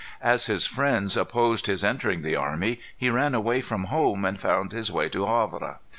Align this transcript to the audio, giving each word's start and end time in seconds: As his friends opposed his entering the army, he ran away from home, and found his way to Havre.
As 0.23 0.47
his 0.47 0.65
friends 0.65 1.15
opposed 1.15 1.67
his 1.67 1.83
entering 1.83 2.23
the 2.23 2.35
army, 2.35 2.79
he 2.97 3.11
ran 3.11 3.35
away 3.35 3.61
from 3.61 3.83
home, 3.83 4.25
and 4.25 4.39
found 4.41 4.71
his 4.71 4.91
way 4.91 5.09
to 5.09 5.27
Havre. 5.27 5.77